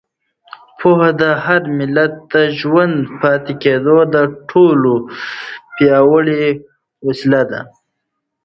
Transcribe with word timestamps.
پوهه 0.79 1.09
د 1.21 1.23
هر 1.45 1.61
ملت 1.77 2.13
د 2.33 2.35
ژوندي 2.59 3.09
پاتې 3.21 3.53
کېدو 3.63 3.97
تر 4.13 4.25
ټولو 4.49 4.93
پیاوړې 5.75 6.45
وسیله 7.07 7.41
ده. 7.51 7.61